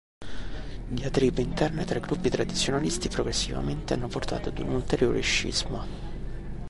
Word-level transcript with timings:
Diatribe 0.87 1.43
interne 1.43 1.85
tra 1.85 1.99
i 1.99 2.01
gruppi 2.01 2.31
tradizionalisti 2.31 3.07
progressivamente 3.07 3.93
hanno 3.93 4.07
portato 4.07 4.49
ad 4.49 4.57
un 4.57 4.69
ulteriore 4.69 5.21
scisma. 5.21 5.85